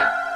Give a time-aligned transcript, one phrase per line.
[0.00, 0.33] you